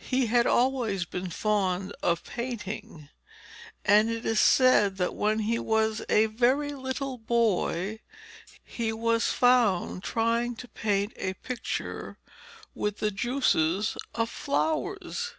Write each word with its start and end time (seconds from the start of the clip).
He 0.00 0.26
had 0.26 0.48
always 0.48 1.04
been 1.04 1.30
fond 1.30 1.92
of 2.02 2.24
painting, 2.24 3.08
and 3.84 4.10
it 4.10 4.26
is 4.26 4.40
said 4.40 4.96
that 4.96 5.14
when 5.14 5.38
he 5.38 5.60
was 5.60 6.02
a 6.08 6.26
very 6.26 6.72
little 6.72 7.18
boy 7.18 8.00
he 8.64 8.92
was 8.92 9.26
found 9.30 10.02
trying 10.02 10.56
to 10.56 10.66
paint 10.66 11.12
a 11.14 11.34
picture 11.34 12.18
with 12.74 12.98
the 12.98 13.12
juices 13.12 13.96
of 14.12 14.28
flowers. 14.28 15.34